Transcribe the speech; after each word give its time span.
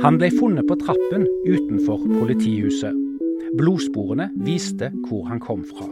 Han 0.00 0.16
ble 0.20 0.30
funnet 0.32 0.66
på 0.68 0.78
trappen 0.80 1.26
utenfor 1.44 2.02
politihuset. 2.06 2.96
Blodsporene 3.58 4.30
viste 4.46 4.88
hvor 5.08 5.26
han 5.28 5.42
kom 5.42 5.64
fra. 5.68 5.88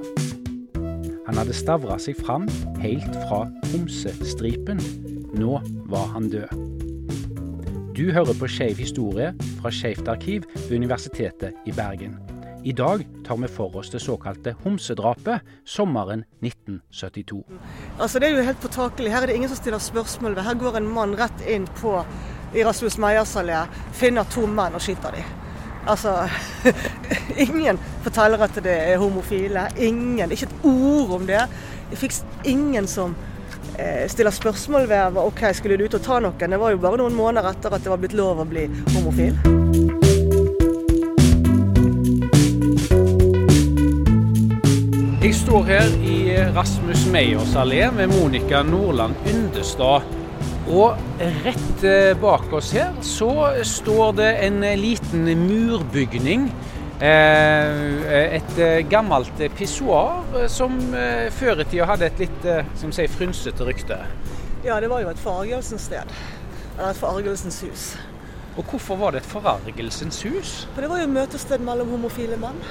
Han 1.29 1.36
hadde 1.36 1.56
stavra 1.56 1.98
seg 2.00 2.16
fram 2.16 2.46
helt 2.80 3.21
fra 3.26 3.42
homsestripen. 3.72 4.80
Nå 5.36 5.58
var 5.92 6.08
han 6.14 6.30
død. 6.32 6.54
Du 7.98 8.09
hører 8.14 8.34
på 8.38 8.48
Skeiv 8.48 8.79
historie 8.79 9.34
fra 9.59 9.72
Skeivt 9.75 10.09
arkiv 10.09 10.46
ved 10.54 10.77
Universitetet 10.79 11.66
i 11.66 11.75
Bergen. 11.77 12.16
I 12.69 12.73
dag 12.73 13.09
tar 13.27 13.37
vi 13.37 13.48
for 13.48 13.77
oss 13.77 13.91
det 13.91 14.00
såkalte 14.00 14.55
homsedrapet 14.62 15.41
sommeren 15.64 16.25
1972. 16.43 17.45
Altså 17.98 18.18
Det 18.18 18.29
er 18.29 18.35
jo 18.37 18.43
helt 18.45 18.61
påtakelig. 18.61 19.12
Her 19.12 19.23
er 19.23 19.27
det 19.27 19.37
ingen 19.37 19.48
som 19.48 19.57
stiller 19.57 19.79
spørsmål. 19.80 20.37
Her 20.37 20.55
går 20.55 20.77
en 20.77 20.91
mann 20.93 21.14
rett 21.17 21.41
inn 21.49 21.64
på 21.81 21.95
i 22.53 22.64
Rasmus 22.64 22.99
Meyers 22.99 23.32
finner 23.93 24.29
to 24.29 24.45
menn 24.46 24.76
og 24.76 24.85
skyter 24.85 25.17
dem. 25.17 25.25
Altså 25.86 26.29
Ingen 27.49 27.81
forteller 28.04 28.45
at 28.45 28.61
det 28.64 28.76
er 28.93 28.98
homofile. 29.00 29.71
Ingen. 29.79 30.31
Ikke 30.31 30.46
et 30.53 30.64
ord 30.64 31.17
om 31.21 31.26
det. 31.26 31.40
Jeg 31.90 31.98
fikk 32.05 32.20
ingen 32.45 32.87
som 32.87 33.17
eh, 33.78 34.05
stiller 34.09 34.31
spørsmål 34.31 34.89
ved 34.89 35.17
ok, 35.17 35.47
skulle 35.55 35.81
du 35.81 35.89
ut 35.89 35.97
og 35.97 36.05
ta 36.05 36.20
noen. 36.20 36.37
Det 36.53 36.61
var 36.61 36.77
jo 36.77 36.84
bare 36.84 37.00
noen 37.00 37.17
måneder 37.17 37.48
etter 37.48 37.73
at 37.73 37.81
det 37.81 37.97
var 37.97 38.05
blitt 38.05 38.19
lov 38.19 38.45
å 38.45 38.45
bli 38.45 38.69
homofil. 38.92 39.88
Jeg 45.28 45.37
står 45.37 45.64
her 45.69 45.91
i 46.09 46.20
Rasmus 46.56 47.03
Meyers 47.12 47.50
allé 47.61 47.83
med 47.92 48.09
Monica 48.09 48.62
Nordland 48.64 49.27
Yndestad. 49.28 50.06
Og 50.73 51.19
rett 51.45 51.84
eh, 51.84 52.14
bak 52.17 52.47
oss 52.56 52.70
her 52.73 52.95
så 53.05 53.51
står 53.61 54.14
det 54.23 54.31
en 54.47 54.64
liten 54.81 55.28
murbygning. 55.42 56.48
Eh, 57.05 58.09
et 58.39 58.57
eh, 58.57 58.81
gammelt 58.89 59.45
pissoar 59.59 60.48
som 60.48 60.81
før 61.42 61.61
i 61.61 61.70
tida 61.75 61.92
hadde 61.92 62.09
et 62.09 62.25
litt 62.25 62.48
skal 62.48 62.97
si, 62.97 63.11
frynsete 63.20 63.69
rykte. 63.69 64.01
Ja, 64.65 64.81
det 64.81 64.89
var 64.89 65.05
jo 65.05 65.13
et 65.13 65.20
forargelsens 65.20 65.91
sted. 65.92 66.19
Eller 66.79 66.95
et 66.95 67.05
forargelsens 67.05 67.67
hus. 67.69 67.91
Og 68.57 68.65
hvorfor 68.65 68.97
var 68.97 69.13
det 69.13 69.27
et 69.27 69.35
forargelsens 69.37 70.25
hus? 70.25 70.61
For 70.73 70.81
det 70.81 70.95
var 70.97 71.05
jo 71.05 71.17
møtested 71.20 71.69
mellom 71.69 71.98
homofile 71.98 72.41
menn. 72.41 72.65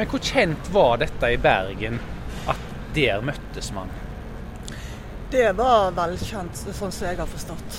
Men 0.00 0.08
hvor 0.08 0.22
kjent 0.24 0.68
var 0.72 0.94
dette 0.96 1.28
i 1.28 1.36
Bergen, 1.36 1.98
at 2.48 2.60
der 2.96 3.20
møttes 3.20 3.66
man? 3.76 3.90
Det 5.28 5.50
var 5.58 5.90
velkjent, 5.92 6.56
sånn 6.56 6.94
som 6.96 7.04
jeg 7.04 7.18
har 7.18 7.28
forstått. 7.28 7.76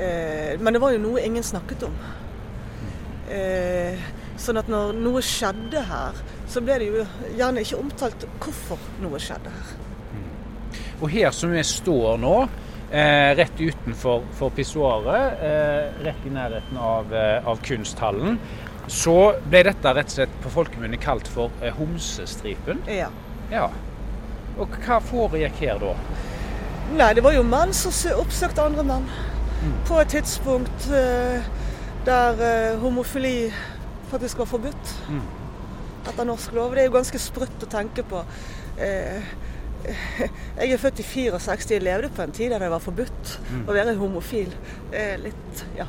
Eh, 0.00 0.54
men 0.56 0.72
det 0.72 0.80
var 0.80 0.94
jo 0.94 1.02
noe 1.02 1.20
ingen 1.20 1.44
snakket 1.44 1.84
om. 1.84 1.98
Eh, 3.28 4.00
sånn 4.40 4.56
at 4.62 4.70
når 4.72 4.94
noe 4.96 5.20
skjedde 5.20 5.82
her, 5.90 6.16
så 6.48 6.62
ble 6.64 6.78
det 6.80 6.88
jo 6.94 7.04
gjerne 7.36 7.60
ikke 7.60 7.82
omtalt 7.82 8.24
hvorfor 8.38 8.88
noe 9.04 9.20
skjedde 9.20 9.52
her. 9.52 9.76
Og 11.02 11.12
her 11.12 11.28
som 11.36 11.52
vi 11.52 11.66
står 11.74 12.16
nå, 12.24 12.38
eh, 12.88 13.36
rett 13.36 13.60
utenfor 13.60 14.24
for 14.32 14.56
pissoaret, 14.56 15.44
eh, 15.44 16.04
rett 16.08 16.24
i 16.24 16.32
nærheten 16.32 16.80
av, 16.80 17.14
eh, 17.14 17.48
av, 17.48 17.60
kunsthallen, 17.60 18.38
så 18.88 19.16
ble 19.48 19.62
dette 19.68 19.92
rett 19.94 20.08
og 20.08 20.16
slett 20.16 20.36
på 20.42 20.52
folkemunne 20.52 20.98
kalt 21.00 21.28
for 21.30 21.52
eh, 21.62 21.74
Homsestripen. 21.76 22.80
Ja. 22.88 23.10
ja. 23.52 23.68
Og 24.58 24.74
hva 24.84 24.98
foregikk 25.04 25.60
her 25.62 25.80
da? 25.82 25.94
Nei, 26.96 27.10
det 27.14 27.24
var 27.24 27.34
jo 27.36 27.44
menn 27.46 27.74
som 27.76 27.92
oppsøkte 28.16 28.64
andre 28.64 28.84
menn. 28.86 29.08
Mm. 29.58 29.74
På 29.88 29.98
et 30.00 30.12
tidspunkt 30.14 30.86
uh, 30.92 31.44
der 32.06 32.40
uh, 32.40 32.78
homofili 32.80 33.50
faktisk 34.10 34.40
var 34.40 34.48
forbudt. 34.48 34.94
Mm. 35.10 35.26
Etter 36.08 36.24
norsk 36.24 36.54
lov. 36.56 36.72
Det 36.72 36.84
er 36.84 36.88
jo 36.88 36.96
ganske 36.96 37.20
sprøtt 37.20 37.66
å 37.66 37.70
tenke 37.70 38.06
på. 38.08 38.22
Uh, 38.78 39.34
jeg 40.58 40.72
er 40.72 40.80
født 40.80 41.02
i 41.04 41.06
64. 41.06 41.74
Jeg 41.76 41.84
levde 41.84 42.10
på 42.14 42.24
en 42.24 42.34
tid 42.34 42.54
der 42.54 42.64
det 42.64 42.72
var 42.72 42.82
forbudt 42.82 43.34
mm. 43.50 43.66
å 43.68 43.76
være 43.76 43.98
homofil. 44.00 44.54
litt, 45.22 45.66
ja. 45.76 45.86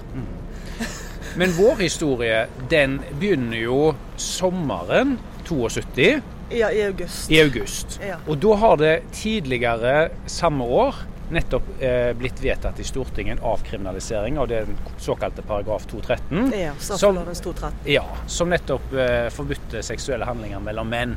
Men 1.37 1.51
vår 1.57 1.75
historie, 1.75 2.47
den 2.69 2.99
begynner 3.19 3.57
jo 3.57 3.79
sommeren 4.17 5.17
72. 5.47 6.21
Ja, 6.49 6.71
i 6.71 6.83
august. 6.83 7.31
I 7.31 7.41
august. 7.41 7.99
Ja. 8.07 8.17
Og 8.27 8.37
da 8.41 8.55
har 8.55 8.77
det 8.81 8.93
tidligere 9.13 10.09
samme 10.25 10.65
år 10.65 10.95
nettopp 11.29 11.67
eh, 11.81 12.13
blitt 12.17 12.41
vedtatt 12.41 12.79
i 12.79 12.83
Stortinget 12.83 13.37
en 13.37 13.43
avkriminalisering 13.51 14.39
av 14.41 14.47
den 14.49 14.77
såkalte 14.97 15.41
paragraf 15.41 15.85
213. 15.91 16.53
Ja, 16.57 16.73
straffelovens 16.79 17.41
213. 17.45 17.77
Ja, 17.85 18.05
som 18.27 18.49
nettopp 18.49 18.93
eh, 18.93 19.29
forbudte 19.33 19.83
seksuelle 19.85 20.25
handlinger 20.25 20.59
mellom 20.59 20.89
menn. 20.89 21.15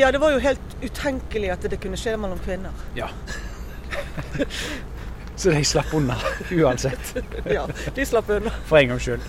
Ja, 0.00 0.08
det 0.12 0.18
var 0.18 0.32
jo 0.32 0.40
helt 0.40 0.76
utenkelig 0.80 1.52
at 1.52 1.68
det 1.68 1.76
kunne 1.82 2.00
skje 2.00 2.16
mellom 2.16 2.40
kvinner. 2.40 2.72
Ja. 2.96 3.10
Så 5.40 5.50
de 5.50 5.64
slapp 5.64 5.94
unna 5.94 6.14
uansett. 6.50 7.16
ja, 7.44 7.66
de 7.94 8.06
slapp 8.06 8.28
unna. 8.30 8.50
For 8.68 8.76
en 8.76 8.88
gangs 8.88 9.02
skyld. 9.02 9.22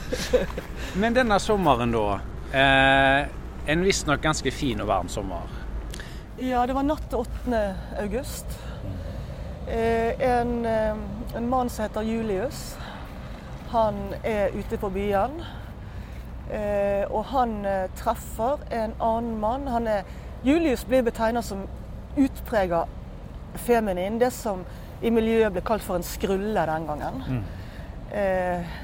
Men 1.00 1.16
denne 1.16 1.38
sommeren, 1.40 1.94
da. 1.96 2.18
Eh, 2.52 3.28
en 3.72 3.86
visstnok 3.88 4.20
ganske 4.20 4.52
fin 4.52 4.82
og 4.84 4.90
varm 4.90 5.08
sommer. 5.08 5.48
Ja, 6.36 6.66
det 6.68 6.76
var 6.76 6.84
natt 6.84 7.08
til 7.08 7.24
8. 7.24 7.62
august. 8.02 8.60
Eh, 9.70 10.20
en, 10.20 10.66
eh, 10.66 11.00
en, 11.38 11.48
mann 11.50 11.70
som 11.70 11.88
heter 11.88 12.02
Julius, 12.02 12.76
han 13.70 14.04
er 14.24 14.52
ute 14.52 14.78
på 14.78 14.90
byen. 14.92 15.40
Eh, 16.52 17.08
og 17.08 17.24
han 17.32 17.56
treffer 17.96 18.60
en 18.68 19.00
annen 19.00 19.40
mann. 19.40 19.68
Han 19.72 19.88
er, 19.88 20.04
Julius 20.44 20.84
blir 20.84 21.08
betegna 21.08 21.42
som 21.42 21.64
utprega 22.18 22.84
feminin. 23.56 24.20
Det 24.20 24.34
som 24.36 24.68
i 25.02 25.12
miljøet 25.14 25.54
ble 25.56 25.66
kalt 25.66 25.86
for 25.86 26.00
en 26.00 26.06
skrulle 26.06 26.66
den 26.70 26.88
gangen. 26.90 27.22
Mm. 27.28 27.44
Eh, 28.12 28.80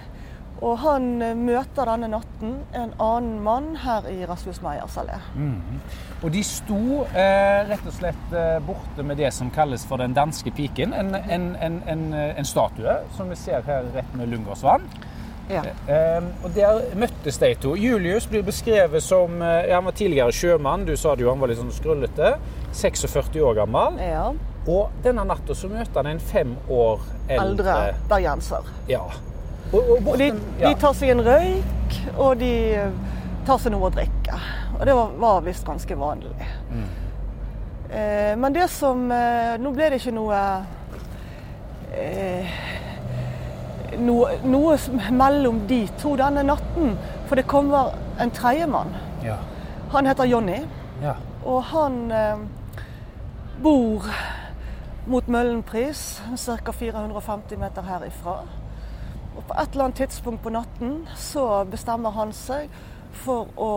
og 0.57 0.79
han 0.81 1.09
eh, 1.21 1.35
møter 1.37 1.85
denne 1.85 2.09
natten 2.09 2.55
en 2.73 2.93
annen 3.03 3.41
mann 3.45 3.75
her 3.83 4.07
i 4.09 4.25
Rasmus 4.25 4.61
Meyers 4.63 4.97
allé. 4.97 5.19
Mm. 5.35 5.81
Og 6.23 6.31
de 6.33 6.41
sto 6.45 7.03
eh, 7.11 7.59
rett 7.69 7.85
og 7.85 7.93
slett 7.93 8.33
eh, 8.33 8.55
borte 8.65 9.05
med 9.05 9.21
det 9.21 9.29
som 9.35 9.51
kalles 9.53 9.85
for 9.85 10.01
den 10.01 10.15
danske 10.17 10.53
piken. 10.57 10.95
En, 10.97 11.13
en, 11.13 11.51
en, 11.61 12.07
en 12.15 12.49
statue 12.49 12.97
som 13.17 13.29
vi 13.29 13.37
ser 13.37 13.61
her 13.67 13.91
rett 13.93 14.17
med 14.17 14.33
Lungåsvann. 14.33 14.89
Ja. 15.47 15.61
Eh, 15.87 16.23
og 16.43 16.51
Der 16.55 16.81
møttes 16.99 17.37
de 17.39 17.53
to. 17.61 17.75
Julius 17.79 18.27
blir 18.27 18.43
beskrevet 18.43 19.03
som 19.03 19.41
eh, 19.41 19.73
Han 19.73 19.85
var 19.85 19.95
tidligere 19.95 20.33
sjømann. 20.35 20.85
Du 20.85 20.95
sa 20.97 21.15
det 21.15 21.23
jo 21.23 21.31
han 21.31 21.39
var 21.39 21.51
litt 21.51 21.61
sånn 21.61 21.73
skrullete. 21.75 22.35
46 22.75 23.39
år 23.45 23.61
gammel. 23.61 24.01
Ja. 24.01 24.31
Og 24.67 25.01
denne 25.03 25.23
natta 25.27 25.55
så 25.55 25.69
møter 25.71 26.01
han 26.01 26.11
en 26.11 26.19
fem 26.19 26.53
år 26.67 27.03
eldre 27.31 27.43
Eldre 27.47 27.75
bergenser. 28.09 28.67
Ja. 28.91 29.05
Og, 29.71 29.79
og, 29.79 30.01
borten, 30.03 30.39
de, 30.39 30.61
de, 30.63 30.73
tar 30.79 30.95
seg 30.95 31.11
en 31.11 31.23
røyk, 31.23 31.97
og 32.15 32.37
de 32.39 32.53
tar 33.47 33.59
seg 33.63 33.73
noe 33.73 33.89
å 33.89 33.93
drikke. 33.95 34.39
Og 34.77 34.85
det 34.87 34.95
var, 34.95 35.13
var 35.19 35.43
visst 35.47 35.67
ganske 35.67 35.97
vanlig. 35.99 36.49
Mm. 36.71 36.87
Eh, 37.89 38.33
men 38.39 38.55
det 38.55 38.65
som 38.67 39.05
eh, 39.15 39.53
Nå 39.63 39.71
ble 39.71 39.85
det 39.93 40.01
ikke 40.01 40.11
noe 40.11 40.39
eh, 41.95 42.57
noe, 43.95 44.33
noe, 44.43 44.75
mellom 45.15 45.61
de 45.69 45.85
to 46.01 46.15
denne 46.19 46.43
natten. 46.47 46.97
For 47.27 47.39
det 47.39 47.47
kommer 47.49 47.95
en 48.19 48.31
tredjemann. 48.31 48.91
Ja. 49.25 49.37
Han 49.93 50.07
heter 50.09 50.27
Jonny. 50.27 50.61
Ja. 51.03 51.15
Og 51.45 51.63
han 51.71 51.99
eh, 52.11 52.43
bor 53.63 54.07
mot 55.07 55.27
Møllenpris, 55.27 56.21
ca. 56.35 56.73
450 56.73 57.57
meter 57.57 57.81
herifra. 57.87 58.41
Og 59.37 59.43
på 59.47 59.53
et 59.53 59.71
eller 59.71 59.85
annet 59.85 60.01
tidspunkt 60.01 60.43
på 60.43 60.51
natten 60.51 61.01
så 61.15 61.63
bestemmer 61.69 62.15
han 62.17 62.33
seg 62.35 62.71
for 63.17 63.49
å 63.55 63.71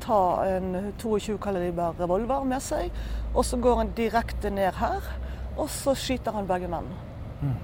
ta 0.00 0.20
en 0.46 0.92
22 1.00 1.38
kaliber 1.42 1.96
revolver 1.98 2.44
med 2.48 2.62
seg. 2.62 2.92
Og 3.34 3.44
så 3.44 3.58
går 3.60 3.82
han 3.82 3.94
direkte 3.96 4.52
ned 4.52 4.78
her, 4.78 5.10
og 5.56 5.70
så 5.72 5.96
skyter 5.96 6.36
han 6.36 6.48
begge 6.48 6.70
menn. 6.70 6.88
Mm. 7.42 7.56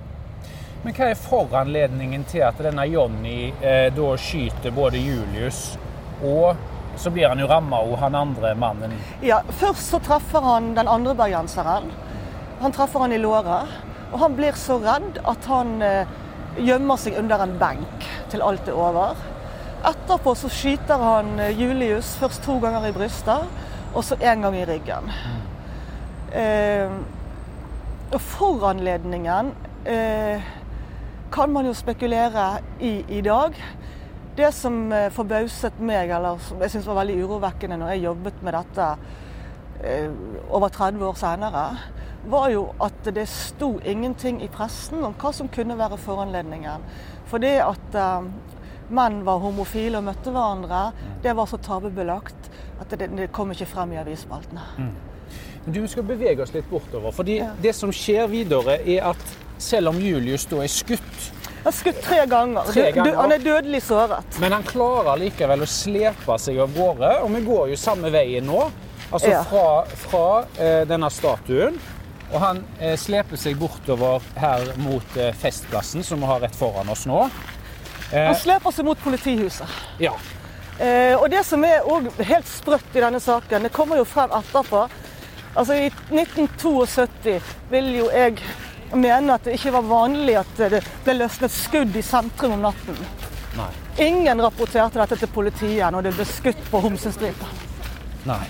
Men 0.82 0.96
hva 0.96 1.12
er 1.12 1.20
foranledningen 1.22 2.24
til 2.26 2.42
at 2.42 2.58
denne 2.58 2.88
Jonny 2.90 3.52
eh, 3.62 3.86
da 3.94 4.12
skyter 4.18 4.74
både 4.74 4.98
Julius 4.98 5.76
og 6.26 6.56
så 6.98 7.10
blir 7.10 7.28
han 7.28 7.40
jo 7.40 7.46
ramma 7.46 7.78
av 7.78 7.94
han 8.02 8.16
andre 8.18 8.54
mannen? 8.58 8.96
Ja, 9.22 9.40
Først 9.48 9.94
så 9.94 10.00
treffer 10.02 10.42
han 10.44 10.74
den 10.74 10.90
andre 10.90 11.14
bergenseren. 11.16 11.92
Han 12.62 12.72
treffer 12.72 13.02
han 13.02 13.12
i 13.12 13.18
låret. 13.18 13.70
Og 14.12 14.20
han 14.20 14.34
blir 14.36 14.56
så 14.60 14.76
redd 14.82 15.18
at 15.26 15.46
han 15.50 15.78
eh, 15.82 16.10
gjemmer 16.60 17.00
seg 17.00 17.16
under 17.18 17.42
en 17.42 17.54
benk 17.58 18.08
til 18.30 18.44
alt 18.44 18.68
er 18.68 18.76
over. 18.78 19.18
Etterpå 19.88 20.34
så 20.38 20.50
skyter 20.52 21.00
han 21.00 21.32
eh, 21.40 21.56
Julius 21.58 22.12
først 22.20 22.44
to 22.44 22.58
ganger 22.62 22.86
i 22.86 22.94
brystet, 22.94 23.48
og 23.92 24.04
så 24.04 24.18
én 24.20 24.44
gang 24.44 24.56
i 24.56 24.66
ryggen. 24.68 25.10
Eh, 26.32 26.92
og 28.12 28.20
foranledningen 28.20 29.50
eh, 29.88 30.44
kan 31.32 31.52
man 31.52 31.66
jo 31.66 31.72
spekulere 31.74 32.60
i 32.80 32.98
i 33.08 33.22
dag. 33.24 33.56
Det 34.36 34.52
som 34.54 34.92
eh, 34.92 35.10
forbauset 35.12 35.80
meg, 35.80 36.12
eller 36.12 36.38
som 36.44 36.60
jeg 36.60 36.74
syntes 36.76 36.88
var 36.88 37.00
veldig 37.00 37.18
urovekkende 37.24 37.80
når 37.80 37.94
jeg 37.94 38.04
jobbet 38.06 38.44
med 38.44 38.56
dette 38.58 38.86
eh, 39.82 40.08
over 40.52 40.68
30 40.68 41.08
år 41.08 41.18
senere, 41.20 41.66
var 42.30 42.48
jo 42.52 42.66
at 42.80 43.08
det 43.14 43.26
sto 43.28 43.74
ingenting 43.84 44.42
i 44.42 44.48
pressen 44.52 45.02
om 45.04 45.14
hva 45.18 45.32
som 45.34 45.48
kunne 45.52 45.76
være 45.78 45.98
foranledningen. 45.98 46.84
For 47.30 47.42
det 47.42 47.56
at 47.64 47.96
uh, 47.98 48.28
menn 48.92 49.22
var 49.26 49.42
homofile 49.42 49.98
og 49.98 50.06
møtte 50.10 50.30
hverandre, 50.34 50.82
det 51.24 51.34
var 51.36 51.50
så 51.50 51.58
tabubelagt 51.62 52.50
at 52.82 52.94
det, 52.98 53.10
det 53.16 53.32
kom 53.34 53.52
ikke 53.54 53.68
frem 53.70 53.94
i 53.96 54.00
avisspaltene. 54.02 54.66
Mm. 54.78 54.92
Du 55.72 55.84
skal 55.86 56.02
bevege 56.06 56.42
oss 56.42 56.52
litt 56.54 56.68
bortover. 56.70 57.12
fordi 57.14 57.38
Ja. 57.38 57.52
det 57.62 57.74
som 57.74 57.92
skjer 57.92 58.26
videre, 58.26 58.80
er 58.86 59.10
at 59.12 59.36
selv 59.58 59.88
om 59.88 59.98
Julius 59.98 60.44
da 60.50 60.62
er 60.62 60.66
skutt, 60.68 61.30
Han 61.62 61.70
er 61.70 61.76
skutt 61.76 62.00
tre 62.02 62.26
ganger. 62.26 62.62
Tre 62.72 62.92
ganger. 62.92 63.16
Han 63.20 63.32
er 63.32 63.38
dødelig 63.38 63.82
såret. 63.82 64.40
men 64.40 64.52
han 64.52 64.62
klarer 64.62 65.18
likevel 65.18 65.62
å 65.62 65.66
slepe 65.66 66.38
seg 66.38 66.58
av 66.58 66.74
gårde, 66.74 67.22
og 67.22 67.30
vi 67.30 67.44
går 67.46 67.68
jo 67.70 67.76
samme 67.76 68.10
veien 68.10 68.44
nå. 68.46 68.64
Altså 69.12 69.44
fra, 69.44 69.84
fra 69.84 70.44
eh, 70.58 70.88
denne 70.88 71.10
statuen. 71.10 71.78
Og 72.32 72.40
han 72.40 72.62
eh, 72.80 72.94
sleper 72.96 73.36
seg 73.36 73.58
bortover 73.60 74.22
her 74.40 74.70
mot 74.80 75.16
eh, 75.20 75.34
Festplassen, 75.36 76.04
som 76.06 76.20
vi 76.22 76.28
har 76.30 76.40
rett 76.40 76.56
foran 76.56 76.88
oss 76.88 77.04
nå. 77.06 77.26
Eh, 78.12 78.26
Han 78.30 78.38
sleper 78.40 78.72
seg 78.72 78.88
mot 78.88 79.02
politihuset. 79.04 79.68
ja. 80.00 80.14
Eh, 80.80 81.12
og 81.20 81.28
det 81.30 81.42
som 81.44 81.62
er 81.68 81.84
helt 82.26 82.48
sprøtt 82.48 82.96
i 82.96 83.02
denne 83.04 83.20
saken, 83.20 83.62
det 83.62 83.70
kommer 83.76 84.00
jo 84.00 84.06
frem 84.08 84.32
etterpå. 84.34 84.86
Altså 85.54 85.76
I 85.76 85.90
1972 86.10 87.34
vil 87.70 87.90
jo 87.98 88.06
jeg 88.10 88.38
mene 88.96 89.36
at 89.36 89.44
det 89.44 89.58
ikke 89.58 89.74
var 89.76 89.84
vanlig 89.90 90.38
at 90.40 90.56
det 90.72 90.80
ble 91.04 91.14
løsnet 91.20 91.52
skudd 91.52 91.94
i 91.96 92.02
sentrum 92.02 92.56
om 92.56 92.64
natten. 92.64 92.96
Nei. 93.58 93.68
Ingen 94.08 94.40
rapporterte 94.42 94.98
dette 95.02 95.20
til 95.20 95.30
politiet 95.32 95.92
når 95.92 96.08
det 96.08 96.14
ble 96.16 96.26
skutt 96.26 96.64
på 96.72 96.80
Homsestripa. 96.86 97.52
Nei. 98.26 98.40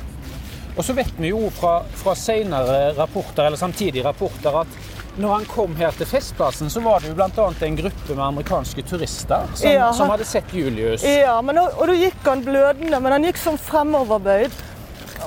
Og 0.77 0.85
så 0.85 0.95
vet 0.97 1.13
vi 1.21 1.29
jo 1.33 1.51
fra, 1.53 1.83
fra 2.01 2.15
senere 2.17 2.95
rapporter, 2.97 3.45
eller 3.45 3.61
samtidige 3.61 4.05
rapporter, 4.07 4.63
at 4.63 4.79
når 5.21 5.35
han 5.35 5.45
kom 5.45 5.75
her 5.77 5.93
til 5.93 6.09
Festplassen, 6.09 6.71
så 6.73 6.81
var 6.81 7.03
det 7.03 7.11
jo 7.11 7.17
bl.a. 7.19 7.49
en 7.67 7.77
gruppe 7.77 8.15
med 8.15 8.25
amerikanske 8.25 8.85
turister 8.89 9.51
som, 9.53 9.69
Ja, 9.69 9.91
som 9.93 10.09
hadde 10.09 10.25
sett 10.25 10.55
Julius. 10.57 11.05
Ja, 11.05 11.37
men, 11.45 11.61
og, 11.61 11.77
og 11.77 11.91
da 11.93 11.97
gikk 12.01 12.25
han 12.25 12.45
blødende, 12.47 13.01
men 13.05 13.13
han 13.19 13.27
gikk 13.29 13.41
sånn 13.43 13.61
fremoverbøyd 13.61 14.57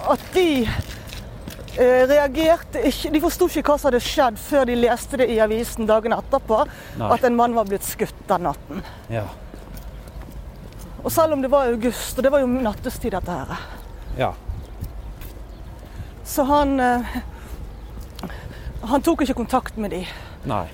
at 0.10 0.24
de 0.34 0.48
eh, 0.66 2.02
reagerte 2.10 2.82
ikke 2.90 3.12
De 3.14 3.22
forsto 3.24 3.48
ikke 3.48 3.70
hva 3.70 3.78
som 3.80 3.90
hadde 3.92 4.02
skjedd 4.04 4.42
før 4.42 4.66
de 4.70 4.80
leste 4.80 5.22
det 5.22 5.30
i 5.34 5.38
avisen 5.46 5.86
dagen 5.90 6.18
etterpå, 6.18 6.64
Nei. 6.98 7.12
at 7.14 7.30
en 7.30 7.38
mann 7.38 7.54
var 7.58 7.70
blitt 7.70 7.86
skutt 7.86 8.26
den 8.32 8.50
natten. 8.50 8.82
Ja. 9.14 9.28
Og 11.06 11.14
selv 11.14 11.38
om 11.38 11.46
det 11.46 11.54
var 11.54 11.70
august, 11.70 12.18
og 12.18 12.26
det 12.26 12.34
var 12.34 12.42
jo 12.42 12.50
nattestid 12.50 13.14
dette 13.14 13.38
her, 13.38 13.70
ja. 14.18 14.34
Så 16.26 16.44
han 16.50 16.80
eh, 16.80 17.16
Han 18.86 19.02
tok 19.02 19.24
ikke 19.26 19.34
kontakt 19.34 19.78
med 19.82 19.96
de. 19.96 20.04
Nei. 20.46 20.66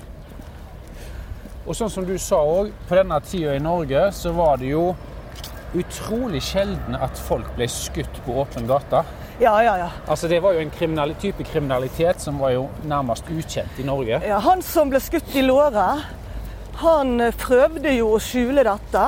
Og 1.62 1.76
sånn 1.78 1.90
som 1.92 2.04
du 2.04 2.16
sa 2.20 2.42
òg, 2.44 2.72
på 2.88 2.96
denne 2.98 3.16
tida 3.24 3.54
i 3.56 3.62
Norge 3.62 4.08
så 4.12 4.34
var 4.36 4.58
det 4.60 4.72
jo 4.72 4.90
utrolig 5.78 6.42
sjelden 6.44 6.98
at 6.98 7.16
folk 7.16 7.46
ble 7.56 7.68
skutt 7.70 8.18
på 8.26 8.34
åpen 8.42 8.66
gate. 8.68 9.04
Ja, 9.40 9.54
ja, 9.64 9.76
ja. 9.80 9.88
Altså 10.06 10.28
Det 10.28 10.42
var 10.42 10.52
jo 10.52 10.60
en 10.60 10.70
kriminali 10.70 11.14
type 11.22 11.46
kriminalitet 11.48 12.20
som 12.20 12.38
var 12.42 12.52
jo 12.52 12.66
nærmest 12.84 13.30
ukjent 13.32 13.78
i 13.80 13.86
Norge. 13.86 14.20
ja 14.28 14.38
han 14.44 14.62
som 14.62 14.90
ble 14.92 15.00
skutt 15.00 15.32
i 15.34 15.46
låret, 15.46 16.04
han 16.82 17.20
eh, 17.20 17.34
prøvde 17.38 17.94
jo 17.96 18.12
å 18.16 18.20
skjule 18.20 18.64
dette. 18.66 19.06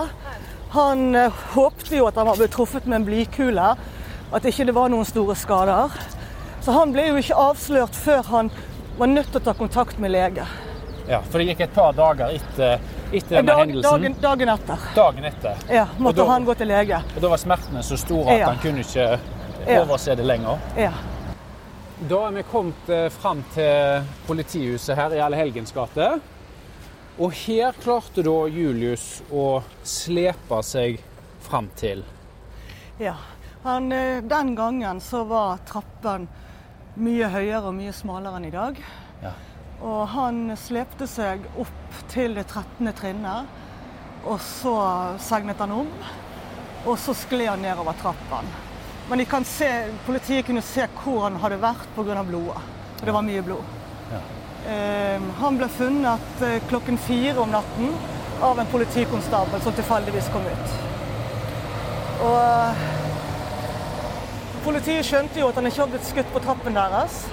Han 0.74 1.14
eh, 1.18 1.44
håpte 1.54 1.96
jo 1.98 2.08
at 2.08 2.16
han 2.18 2.30
var 2.30 2.40
blitt 2.40 2.54
truffet 2.56 2.86
med 2.86 3.02
en 3.02 3.06
blykule, 3.08 3.68
at 4.34 4.48
ikke 4.48 4.66
det 4.70 4.74
var 4.74 4.90
noen 4.92 5.06
store 5.06 5.36
skader. 5.38 5.92
Så 6.64 6.72
han 6.72 6.92
ble 6.94 7.02
jo 7.10 7.16
ikke 7.20 7.36
avslørt 7.36 7.96
før 7.98 8.22
han 8.30 8.50
var 8.98 9.10
nødt 9.10 9.28
til 9.32 9.40
å 9.42 9.44
ta 9.44 9.52
kontakt 9.58 9.98
med 10.00 10.14
lege. 10.14 10.46
Ja, 11.08 11.18
For 11.20 11.38
det 11.38 11.50
gikk 11.50 11.60
et 11.66 11.74
par 11.76 11.92
dager 11.92 12.30
etter, 12.32 12.78
etter 13.12 13.34
denne 13.36 13.50
Dag, 13.52 13.58
hendelsen. 13.66 13.90
dagen, 13.90 14.14
dagen 14.22 14.48
etter 14.54 14.86
Dagen 14.96 15.24
etter. 15.28 15.56
ja, 15.68 15.86
måtte 15.98 16.22
da- 16.22 16.30
han 16.30 16.44
gå 16.46 16.54
til 16.56 16.66
lege. 16.70 17.02
Og 17.16 17.20
da 17.20 17.28
var 17.28 17.36
smertene 17.42 17.82
så 17.84 17.98
store 18.00 18.30
at 18.32 18.38
Ja. 18.40 18.46
han 18.46 18.58
kunne 18.62 18.80
ikke 18.80 19.20
overse 19.82 20.16
det 20.16 20.24
lenger. 20.24 20.58
Ja. 20.76 20.92
Da 22.08 22.26
er 22.26 22.30
vi 22.32 22.42
kommet 22.42 22.88
eh, 22.88 23.08
fram 23.10 23.44
til 23.54 24.02
politihuset 24.26 24.96
her 24.96 25.10
i 25.14 25.20
Allehelgens 25.20 25.72
gate. 25.72 26.20
Og 27.18 27.30
her 27.32 27.72
klarte 27.72 28.22
da 28.24 28.46
Julius 28.48 29.22
å 29.32 29.62
slepe 29.84 30.62
seg 30.64 30.98
fram 31.40 31.68
til. 31.76 32.02
ja. 32.98 33.14
Han, 33.64 33.92
eh, 33.92 34.20
den 34.20 34.54
gangen 34.54 35.00
så 35.00 35.24
var 35.26 35.58
trappen 35.66 36.28
mye 36.94 37.28
høyere 37.30 37.68
og 37.68 37.76
mye 37.76 37.92
smalere 37.94 38.38
enn 38.38 38.48
i 38.48 38.54
dag. 38.54 38.78
Ja. 39.22 39.32
Og 39.84 40.02
han 40.14 40.54
slepte 40.58 41.08
seg 41.10 41.44
opp 41.60 41.98
til 42.12 42.36
det 42.38 42.46
13. 42.46 42.92
trinnet, 42.96 43.50
og 44.24 44.38
så 44.40 44.76
segnet 45.20 45.60
han 45.60 45.74
om. 45.74 45.90
Og 46.84 46.98
så 47.00 47.14
skled 47.16 47.48
han 47.48 47.64
nedover 47.64 47.96
trappen. 48.00 48.48
Men 49.08 49.24
se, 49.44 49.68
politiet 50.06 50.46
kunne 50.46 50.62
se 50.62 50.86
hvor 51.02 51.26
han 51.26 51.36
hadde 51.36 51.60
vært 51.60 51.88
pga. 51.96 52.22
blodet. 52.22 52.62
Og 53.00 53.04
det 53.04 53.12
var 53.12 53.22
mye 53.22 53.42
blod. 53.42 53.64
Eh, 54.64 55.20
han 55.40 55.56
ble 55.58 55.68
funnet 55.68 56.42
eh, 56.42 56.62
klokken 56.68 56.96
fire 56.96 57.40
om 57.40 57.50
natten 57.52 57.90
av 58.40 58.58
en 58.58 58.66
politikonstabel 58.66 59.60
som 59.60 59.72
tilfeldigvis 59.76 60.30
kom 60.32 60.46
ut. 60.48 60.76
Og 62.24 63.03
Politiet 64.64 65.04
skjønte 65.04 65.40
jo 65.42 65.48
at 65.50 65.58
han 65.60 65.66
ikke 65.68 65.82
hadde 65.82 65.92
blitt 65.98 66.06
skutt 66.08 66.30
på 66.32 66.40
trappen 66.44 66.76
deres. 66.78 67.24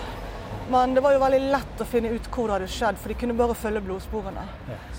Men 0.71 0.93
det 0.95 1.01
var 1.03 1.15
jo 1.15 1.19
veldig 1.19 1.39
lett 1.51 1.81
å 1.83 1.85
finne 1.87 2.11
ut 2.15 2.27
hvor 2.31 2.47
det 2.47 2.53
hadde 2.57 2.67
skjedd, 2.71 2.99
for 2.99 3.11
de 3.11 3.15
kunne 3.19 3.35
bare 3.35 3.55
følge 3.59 3.81
blodsporene. 3.83 4.43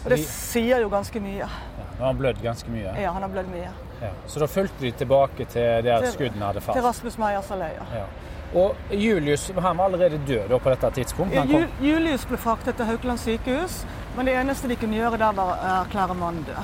Og 0.02 0.08
det 0.10 0.18
De, 0.18 0.24
sier 0.28 0.82
jo 0.84 0.88
ganske 0.92 1.20
mye. 1.22 1.46
ja, 1.46 1.86
nå 1.92 1.98
har 2.00 2.06
han 2.10 2.18
blødd 2.18 2.42
ganske 2.44 2.72
mye. 2.72 2.92
Ja, 3.00 3.12
han 3.14 3.22
har 3.24 3.32
blødd 3.32 3.48
mye. 3.52 3.70
Ja. 4.02 4.10
Så 4.26 4.42
da 4.42 4.48
fulgte 4.50 4.80
de 4.84 4.90
tilbake 4.92 5.46
til 5.46 5.84
der 5.86 6.00
Til- 6.04 6.12
skuddene 6.12 6.44
hadde 6.50 6.60
Til. 6.66 6.82
Rasmus 6.82 7.16
Meyers 7.18 7.48
allé. 7.54 7.70
Ja. 7.78 7.86
Ja. 8.02 8.06
Og 8.54 8.76
Julius 8.90 9.46
han 9.48 9.76
var 9.76 9.84
allerede 9.84 10.18
død 10.26 10.48
da 10.48 10.58
på 10.58 10.70
dette 10.74 10.90
tidspunktet. 10.90 11.48
Kom, 11.50 11.68
Julius 11.80 12.24
ble 12.28 12.36
fraktet 12.36 12.76
til 12.76 12.84
Haukeland 12.84 13.18
sykehus, 13.18 13.84
men 14.16 14.26
det 14.26 14.34
eneste 14.36 14.68
de 14.68 14.76
kunne 14.76 14.96
gjøre 14.98 15.16
der, 15.18 15.32
var 15.32 15.54
å 15.54 15.86
erklære 15.86 16.14
mannen 16.18 16.44
død. 16.44 16.56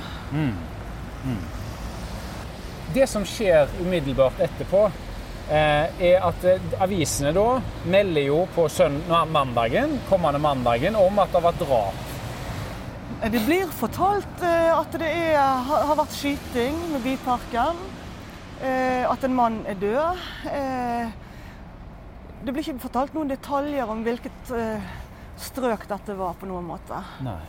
det 2.94 3.06
som 3.08 3.24
skjer 3.24 3.68
umiddelbart 3.80 4.38
etterpå, 4.40 4.90
er 5.50 6.20
at 6.28 6.44
eh, 6.44 6.60
avisene 6.84 7.32
da 7.32 7.46
melder 7.88 8.26
jo 8.26 8.42
på 8.54 8.66
søn, 8.68 8.98
mandagen, 9.32 9.94
kommende 10.10 10.40
mandagen 10.42 10.96
om 10.98 11.18
at 11.22 11.32
det 11.32 11.40
har 11.40 11.46
vært 11.48 11.62
drap. 11.64 12.04
Det 13.32 13.40
blir 13.46 13.70
fortalt 13.74 14.42
eh, 14.46 14.72
at 14.76 14.98
det 15.00 15.08
er, 15.08 15.38
har 15.66 15.96
vært 15.98 16.12
skyting 16.14 16.76
med 16.92 17.02
Byparken. 17.06 17.80
eh, 18.62 19.04
At 19.10 19.24
en 19.24 19.34
mann 19.34 19.62
er 19.66 19.74
død. 19.80 20.26
Eh, 20.52 21.08
Det 22.44 22.52
blir 22.54 22.62
ikke 22.62 22.78
fortalt 22.84 23.14
noen 23.16 23.28
detaljer 23.32 23.88
om 23.90 24.04
hvilket 24.06 24.50
eh, 24.54 24.84
strøk 25.42 25.88
dette 25.90 26.14
var 26.18 26.36
på 26.38 26.46
noen 26.46 26.64
måte. 26.68 27.00
Nei. 27.26 27.40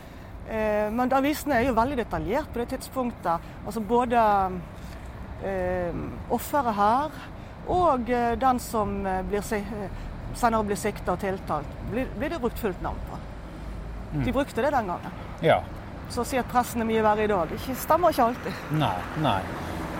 Eh, 0.50 0.88
Men 0.90 1.12
avisene 1.14 1.60
er 1.60 1.68
jo 1.68 1.76
veldig 1.76 2.00
detaljert 2.00 2.48
på 2.50 2.58
det 2.64 2.68
tidspunktet. 2.72 3.38
Altså 3.66 3.80
både 3.80 4.24
eh, 5.44 5.94
offeret 6.30 6.74
her 6.74 7.10
og 7.70 8.10
eh, 8.10 8.32
den 8.38 8.60
som 8.62 9.06
eh, 9.06 9.22
blir, 9.22 9.44
eh, 9.54 9.90
senere 10.34 10.66
blir 10.66 10.78
sikta 10.78 11.14
og 11.14 11.22
tiltalt, 11.22 11.74
blir, 11.92 12.08
blir 12.18 12.34
det 12.34 12.40
brukt 12.42 12.58
fullt 12.58 12.82
navn 12.82 12.98
på. 13.10 13.18
De 14.24 14.32
brukte 14.34 14.62
det 14.62 14.72
den 14.74 14.90
gangen. 14.90 15.18
Ja. 15.40 15.60
Så 16.10 16.24
å 16.24 16.26
si 16.26 16.38
at 16.40 16.48
pressen 16.50 16.82
er 16.82 16.88
mye 16.88 17.02
verre 17.06 17.24
i 17.24 17.30
dag, 17.30 17.50
det 17.52 17.76
stemmer 17.78 18.10
ikke 18.10 18.30
alltid. 18.32 18.64
Nei. 18.74 18.96
Nei. 19.22 19.40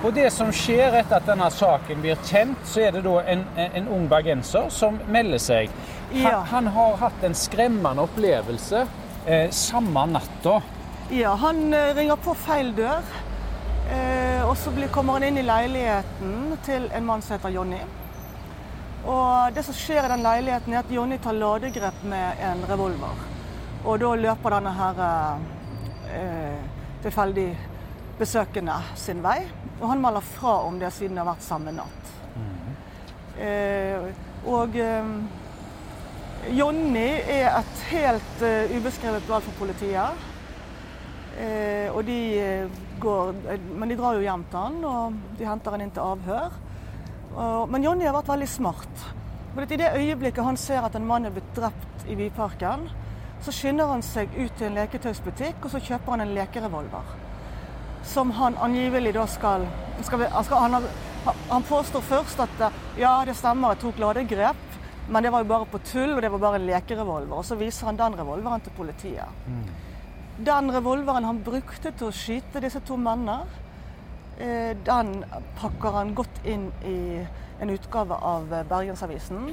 Og 0.00 0.14
det 0.16 0.30
som 0.32 0.48
skjer 0.54 0.96
etter 0.98 1.18
at 1.20 1.28
denne 1.28 1.46
saken 1.52 2.00
blir 2.02 2.18
kjent, 2.26 2.58
så 2.66 2.86
er 2.86 2.96
det 2.96 3.04
da 3.04 3.18
en, 3.28 3.44
en, 3.60 3.88
ung 3.92 4.06
bergenser 4.10 4.70
som 4.72 4.96
melder 5.12 5.42
seg. 5.42 5.74
Han, 6.10 6.22
Ja. 6.24 6.38
han 6.50 6.70
har 6.74 6.96
hatt 7.04 7.22
en 7.22 7.36
skremmende 7.38 8.02
opplevelse 8.08 8.86
eh, 9.26 9.50
samme 9.54 10.06
natta. 10.10 10.56
Ja, 11.14 11.34
han 11.38 11.68
ringer 11.94 12.18
på 12.24 12.34
feil 12.34 12.72
dør. 12.74 13.04
Eh, 13.90 14.19
og 14.50 14.56
så 14.58 14.70
kommer 14.90 15.12
han 15.12 15.28
inn 15.28 15.38
i 15.38 15.42
leiligheten 15.46 16.56
til 16.66 16.88
en 16.90 17.04
mann 17.06 17.20
som 17.22 17.36
heter 17.36 17.52
Jonny. 17.54 17.78
Og 19.06 19.54
det 19.54 19.62
som 19.62 19.76
skjer 19.78 20.02
i 20.02 20.10
den 20.10 20.24
leiligheten, 20.24 20.74
er 20.74 20.82
at 20.82 20.90
Jonny 20.90 21.18
tar 21.22 21.38
ladegrep 21.38 22.00
med 22.10 22.42
en 22.48 22.64
revolver. 22.66 23.20
Og 23.84 24.00
da 24.02 24.10
løper 24.18 24.56
denne 24.56 24.72
her 24.74 24.98
eh, 26.16 26.58
tilfeldig 27.04 27.46
besøkende 28.18 28.80
sin 28.98 29.22
vei. 29.22 29.38
Og 29.78 29.86
han 29.92 30.02
melder 30.02 30.26
fra 30.32 30.56
om 30.66 30.82
det 30.82 30.90
siden 30.98 31.14
det 31.14 31.22
har 31.22 31.30
vært 31.30 31.46
samme 31.46 31.76
natt. 31.78 32.12
Eh, 33.38 34.10
og 34.50 34.74
eh, 34.82 35.14
Jonny 36.58 37.08
er 37.22 37.52
et 37.54 37.86
helt 37.94 38.42
eh, 38.42 38.74
ubeskrevet 38.74 39.30
blad 39.30 39.46
for 39.46 39.62
politiet. 39.62 40.26
Uh, 41.40 41.94
og 41.94 42.02
de 42.04 42.16
går 43.00 43.32
Men 43.76 43.88
de 43.88 43.96
drar 43.98 44.18
jo 44.18 44.24
hjem 44.24 44.44
til 44.50 44.58
han, 44.58 44.84
og 44.84 45.38
de 45.38 45.48
henter 45.48 45.76
han 45.76 45.84
inn 45.84 45.94
til 45.94 46.04
avhør. 46.04 46.58
Men 47.70 47.84
Jonny 47.84 48.06
har 48.06 48.16
vært 48.16 48.32
veldig 48.32 48.48
smart. 48.50 49.04
For 49.54 49.66
I 49.66 49.78
det 49.80 49.92
øyeblikket 49.96 50.44
han 50.46 50.58
ser 50.58 50.84
at 50.86 50.96
en 50.98 51.06
mann 51.06 51.26
er 51.26 51.34
blitt 51.34 51.54
drept 51.56 52.06
i 52.10 52.16
Byparken, 52.18 52.86
så 53.42 53.52
skynder 53.54 53.88
han 53.90 54.02
seg 54.04 54.30
ut 54.36 54.52
til 54.58 54.68
en 54.68 54.76
leketøysbutikk 54.78 55.64
og 55.64 55.72
så 55.72 55.80
kjøper 55.82 56.14
han 56.14 56.24
en 56.26 56.34
lekerevolver. 56.36 57.14
Som 58.06 58.30
han 58.36 58.58
angivelig 58.60 59.14
da 59.16 59.26
skal, 59.28 59.66
skal, 60.06 60.26
skal 60.44 60.64
han, 60.64 60.88
han, 61.50 61.66
påstår 61.68 62.04
først 62.06 62.42
at 62.44 62.64
ja, 62.98 63.14
det 63.26 63.36
stemmer, 63.36 63.74
jeg 63.74 63.82
tok 63.84 64.00
ladegrep. 64.00 64.66
Men 65.10 65.24
det 65.24 65.32
var 65.34 65.42
jo 65.42 65.50
bare 65.50 65.66
på 65.66 65.80
tull, 65.82 66.12
og 66.14 66.22
det 66.22 66.30
var 66.30 66.42
bare 66.42 66.60
en 66.60 66.66
lekerevolver. 66.68 67.40
Og 67.40 67.44
så 67.44 67.56
viser 67.58 67.88
han 67.88 67.98
den 67.98 68.18
revolveren 68.20 68.62
til 68.62 68.76
politiet. 68.76 69.40
Mm. 69.46 69.89
Den 70.38 70.70
revolveren 70.72 71.24
han 71.24 71.42
brukte 71.44 71.92
til 71.92 72.08
å 72.08 72.14
skyte 72.14 72.62
disse 72.62 72.80
to 72.86 72.96
mennene, 72.96 73.42
eh, 74.38 74.76
den 74.86 75.24
pakker 75.60 75.98
han 75.98 76.14
godt 76.14 76.40
inn 76.44 76.70
i 76.86 77.26
en 77.60 77.70
utgave 77.70 78.16
av 78.16 78.48
Bergensavisen. 78.68 79.50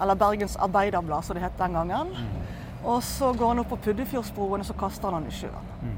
Eller 0.00 0.14
Bergens 0.14 0.56
Arbeiderblad, 0.56 1.24
som 1.24 1.36
det 1.36 1.42
het 1.42 1.58
den 1.58 1.72
gangen. 1.72 2.14
Mm. 2.14 2.58
Og 2.84 3.02
så 3.02 3.32
går 3.34 3.48
han 3.48 3.58
opp 3.64 3.72
på 3.74 3.80
Puddefjordsbroen, 3.88 4.62
og 4.62 4.66
så 4.66 4.76
kaster 4.78 5.10
han 5.10 5.26
den 5.26 5.32
i 5.32 5.40
sjøen. 5.40 5.72
Mm. 5.82 5.96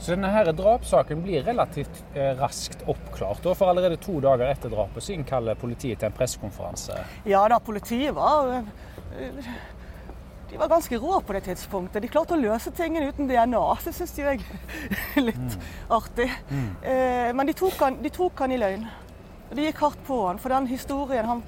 Så 0.00 0.14
denne 0.14 0.30
her 0.32 0.48
drapssaken 0.56 1.20
blir 1.22 1.42
relativt 1.44 1.98
eh, 2.14 2.32
raskt 2.38 2.86
oppklart. 2.88 3.44
Og 3.44 3.56
for 3.56 3.68
allerede 3.68 3.98
to 4.00 4.16
dager 4.24 4.48
etter 4.48 4.72
drapet 4.72 5.04
så 5.04 5.12
innkaller 5.12 5.58
politiet 5.60 6.00
til 6.00 6.08
en 6.08 6.16
pressekonferanse. 6.16 6.96
Ja 7.28 7.42
da, 7.52 7.58
politiet 7.60 8.14
var 8.16 8.54
eh, 8.56 9.50
de 10.50 10.56
var 10.58 10.68
ganske 10.68 10.98
rå 10.98 11.20
på 11.20 11.32
det 11.32 11.40
tidspunktet. 11.46 12.02
De 12.02 12.08
klarte 12.10 12.34
å 12.34 12.40
løse 12.40 12.72
tingene 12.74 13.10
uten 13.12 13.28
DNA. 13.30 13.62
Det 13.84 13.92
syns 13.94 14.14
de 14.16 14.26
er 14.26 14.40
litt 15.22 15.36
mm. 15.38 15.68
artig. 15.94 16.26
Mm. 16.50 16.70
Eh, 16.82 17.28
men 17.38 17.50
de 17.50 17.54
tok, 17.54 17.76
han, 17.78 18.00
de 18.02 18.10
tok, 18.14 18.42
han, 18.42 18.54
i 18.54 18.58
løgn. 18.58 18.88
De 19.54 19.68
gikk 19.68 19.84
hardt 19.84 20.02
på 20.06 20.18
han. 20.26 20.40
For 20.42 20.50
den 20.54 20.66
historien 20.70 21.30
han, 21.30 21.44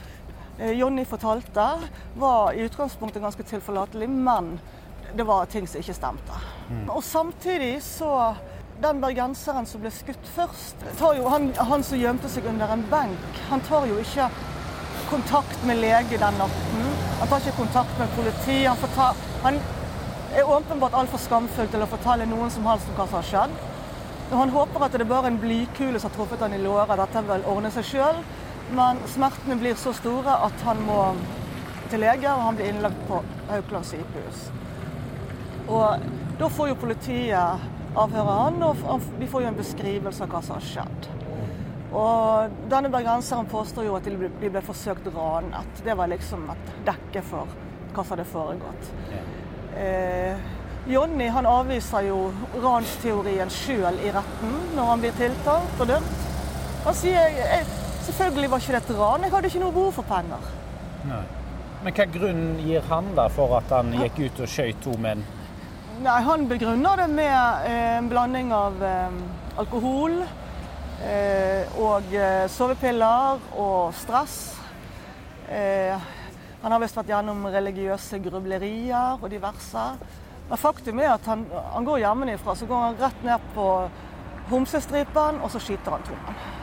eh, 0.59 0.77
Jonny 0.79 1.05
fortalte, 1.09 1.67
var 2.15 2.55
i 2.55 2.63
utgangspunktet 2.69 3.23
ganske 3.23 3.47
tilforlatelig, 3.51 4.09
men 4.11 4.55
det 5.17 5.27
var 5.27 5.51
ting 5.51 5.67
som 5.69 5.83
ikke 5.83 5.99
stemte. 5.99 6.41
Mm. 6.71 6.89
Og 6.91 7.05
samtidig 7.05 7.77
så 7.83 8.35
Den 8.83 8.99
bergenseren 8.99 9.67
som 9.69 9.79
ble 9.79 9.93
skutt 9.95 10.31
først, 10.35 10.81
jo, 10.99 11.29
han, 11.31 11.53
han, 11.55 11.85
som 11.87 12.01
gjemte 12.01 12.27
seg 12.33 12.49
under 12.51 12.73
en 12.75 12.83
benk, 12.91 13.37
han 13.47 13.61
tar 13.69 13.85
jo 13.87 14.01
ikke 14.01 14.27
kontakt 15.07 15.63
med 15.69 15.79
lege 15.79 16.19
den 16.19 16.41
natten. 16.41 16.92
Han 17.23 17.29
tar 17.31 17.39
ikke 17.39 17.57
kontakt 17.57 17.99
med 17.99 18.09
politi. 18.17 18.65
Han, 18.67 18.79
han 19.43 19.59
er 20.35 20.49
åpenbart 20.51 20.97
altfor 20.99 21.21
skamfull 21.23 21.69
til 21.71 21.85
å 21.85 21.87
fortelle 21.87 22.27
noen 22.27 22.51
som 22.51 22.67
helst 22.67 22.89
om 22.91 22.97
hva 22.99 23.07
som 23.07 23.21
har 23.21 23.29
skjedd. 23.29 23.55
Og 24.25 24.35
han 24.41 24.51
håper 24.51 24.83
at 24.83 24.97
det 24.97 25.05
er 25.05 25.11
bare 25.13 25.31
en 25.31 25.39
blikule 25.39 26.01
som 26.03 26.11
har 26.11 26.17
truffet 26.17 26.43
han 26.43 26.57
i 26.57 26.59
låret. 26.59 26.97
Dette 26.99 27.23
vil 27.29 27.47
ordne 27.53 27.71
seg 27.71 27.87
sjøl. 27.93 28.19
Men 28.75 28.99
smertene 29.15 29.55
blir 29.61 29.79
så 29.79 29.95
store 29.95 30.35
at 30.49 30.67
han 30.67 30.83
må 30.83 30.99
til 31.93 32.03
lege, 32.03 32.27
og 32.27 32.43
han 32.49 32.59
blir 32.59 32.73
innlagt 32.73 33.07
på 33.07 33.23
Haukeland 33.53 33.87
sykehus. 33.87 34.45
Og 35.71 36.11
da 36.43 36.53
får 36.59 36.73
jo 36.73 36.81
politiet 36.83 37.71
avhøre 38.03 38.39
han, 38.43 38.63
og 38.67 39.11
de 39.21 39.31
får 39.31 39.47
jo 39.47 39.55
en 39.55 39.63
beskrivelse 39.63 40.27
av 40.27 40.35
hva 40.35 40.43
som 40.43 40.59
har 40.59 40.71
skjedd. 40.73 41.22
Og 41.93 42.55
denne 42.73 42.89
bergenseren 42.93 43.49
påstår 43.51 43.85
jo 43.85 43.99
at 43.99 44.07
de 44.09 44.17
ble 44.49 44.63
forsøkt 44.65 45.11
ranet. 45.13 45.83
Det 45.85 45.97
var 45.99 46.09
liksom 46.09 46.49
et 46.55 46.73
dekke 46.87 47.23
for 47.27 47.51
hva 47.93 48.05
som 48.05 48.15
hadde 48.15 48.29
foregått. 48.31 48.91
Eh, 49.77 50.41
Jonny 50.89 51.29
han 51.31 51.47
avviser 51.47 52.09
jo 52.09 52.17
ransteorien 52.63 53.53
sjøl 53.53 54.01
i 54.03 54.11
retten 54.15 54.57
når 54.77 54.89
han 54.89 55.05
blir 55.05 55.15
tiltalt 55.21 55.85
og 55.85 55.93
dømt. 55.93 56.25
Han 56.87 56.97
sier 56.99 57.37
selvfølgelig 58.03 58.51
var 58.51 58.65
ikke 58.65 58.75
det 58.75 58.83
et 58.83 58.97
ran, 58.99 59.23
jeg 59.23 59.35
hadde 59.37 59.53
ikke 59.53 59.63
noe 59.63 59.77
behov 59.77 59.95
for 60.01 60.09
penger. 60.09 60.51
Nei. 61.07 61.23
Men 61.83 61.95
hva 61.99 62.07
grunn 62.15 62.43
gir 62.63 62.85
han 62.89 63.13
da 63.19 63.29
for 63.31 63.57
at 63.59 63.71
han 63.75 63.93
gikk 63.95 64.21
ut 64.25 64.43
og 64.45 64.51
skjøt 64.51 64.83
to 64.85 64.97
menn? 65.03 65.23
Nei, 66.03 66.19
Han 66.27 66.49
begrunner 66.51 66.99
det 66.99 67.09
med 67.13 67.69
eh, 67.69 67.97
en 67.99 68.09
blanding 68.11 68.51
av 68.55 68.83
eh, 68.83 69.19
alkohol 69.61 70.23
og 71.83 72.15
sovepiller 72.53 73.41
og 73.59 73.95
stress. 73.99 74.37
Han 76.63 76.71
har 76.71 76.83
visst 76.83 76.97
vært 77.01 77.11
gjennom 77.11 77.47
religiøse 77.51 78.21
grublerier 78.23 79.19
og 79.19 79.27
diverse. 79.33 79.87
Men 80.49 80.61
faktum 80.61 81.01
er 81.03 81.15
at 81.17 81.27
han, 81.27 81.47
han 81.75 81.87
går 81.87 82.05
hjemmefra, 82.05 82.55
så 82.55 82.69
går 82.71 82.85
han 82.87 82.99
rett 83.03 83.27
ned 83.27 83.53
på 83.55 83.69
homsestripen, 84.53 85.41
og 85.43 85.51
så 85.51 85.63
skyter 85.63 85.97
han 85.97 86.05
to 86.07 86.19
menn. 86.19 86.62